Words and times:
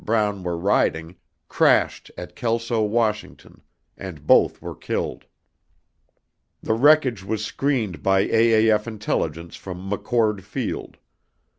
BROWN 0.03 0.41
WERE 0.41 0.57
RIDING, 0.57 1.15
CRASHED 1.47 2.09
AT 2.17 2.35
KELSO, 2.35 2.81
WASH. 2.81 3.23
AND 3.99 4.25
BOTH 4.25 4.59
WERE 4.59 4.73
KILLED. 4.73 5.25
THE 6.63 6.73
WRECKAGE 6.73 7.23
WAS 7.23 7.45
SCREENED 7.45 8.01
BY 8.01 8.25
AAF 8.25 8.87
INTELLIGENCE 8.87 9.55
FROM 9.55 9.87
MCCHORD 9.87 10.43
FIELD. 10.43 10.97